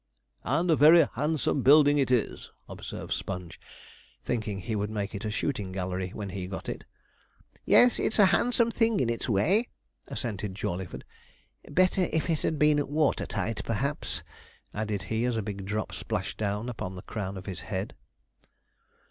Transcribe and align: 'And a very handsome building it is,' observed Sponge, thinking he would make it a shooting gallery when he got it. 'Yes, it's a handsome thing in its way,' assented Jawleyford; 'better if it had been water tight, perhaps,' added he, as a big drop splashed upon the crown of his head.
'And 0.43 0.71
a 0.71 0.75
very 0.75 1.07
handsome 1.13 1.61
building 1.61 1.99
it 1.99 2.09
is,' 2.09 2.49
observed 2.67 3.13
Sponge, 3.13 3.59
thinking 4.23 4.57
he 4.61 4.75
would 4.75 4.89
make 4.89 5.13
it 5.13 5.25
a 5.25 5.29
shooting 5.29 5.71
gallery 5.71 6.09
when 6.09 6.29
he 6.31 6.47
got 6.47 6.67
it. 6.67 6.85
'Yes, 7.65 7.99
it's 7.99 8.17
a 8.17 8.25
handsome 8.33 8.71
thing 8.71 8.99
in 8.99 9.11
its 9.11 9.29
way,' 9.29 9.67
assented 10.07 10.55
Jawleyford; 10.55 11.03
'better 11.69 12.07
if 12.11 12.31
it 12.31 12.41
had 12.41 12.57
been 12.57 12.87
water 12.87 13.27
tight, 13.27 13.63
perhaps,' 13.63 14.23
added 14.73 15.03
he, 15.03 15.23
as 15.23 15.37
a 15.37 15.43
big 15.43 15.65
drop 15.67 15.91
splashed 15.91 16.41
upon 16.41 16.95
the 16.95 17.03
crown 17.03 17.37
of 17.37 17.45
his 17.45 17.59
head. 17.61 17.93